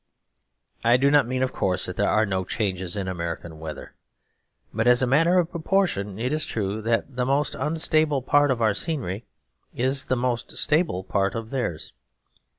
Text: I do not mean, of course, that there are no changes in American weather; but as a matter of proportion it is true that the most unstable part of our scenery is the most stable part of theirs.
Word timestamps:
I 0.83 0.97
do 0.97 1.11
not 1.11 1.27
mean, 1.27 1.43
of 1.43 1.53
course, 1.53 1.85
that 1.85 1.95
there 1.95 2.09
are 2.09 2.25
no 2.25 2.43
changes 2.43 2.97
in 2.97 3.07
American 3.07 3.59
weather; 3.59 3.93
but 4.73 4.87
as 4.87 5.03
a 5.03 5.05
matter 5.05 5.37
of 5.37 5.51
proportion 5.51 6.17
it 6.17 6.33
is 6.33 6.43
true 6.43 6.81
that 6.81 7.15
the 7.17 7.23
most 7.23 7.53
unstable 7.53 8.23
part 8.23 8.49
of 8.49 8.63
our 8.63 8.73
scenery 8.73 9.25
is 9.75 10.05
the 10.05 10.17
most 10.17 10.57
stable 10.57 11.03
part 11.03 11.35
of 11.35 11.51
theirs. 11.51 11.93